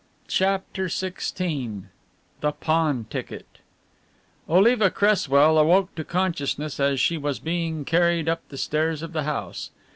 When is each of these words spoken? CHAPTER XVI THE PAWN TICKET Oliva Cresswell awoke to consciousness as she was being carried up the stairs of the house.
CHAPTER 0.27 0.87
XVI 0.87 1.83
THE 2.39 2.53
PAWN 2.53 3.05
TICKET 3.11 3.59
Oliva 4.49 4.89
Cresswell 4.89 5.59
awoke 5.59 5.93
to 5.93 6.03
consciousness 6.03 6.79
as 6.79 6.99
she 6.99 7.19
was 7.19 7.37
being 7.37 7.85
carried 7.85 8.27
up 8.27 8.41
the 8.49 8.57
stairs 8.57 9.03
of 9.03 9.13
the 9.13 9.25
house. 9.25 9.69